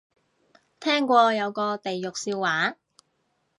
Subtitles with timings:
[0.79, 2.75] 聽過有個地獄笑話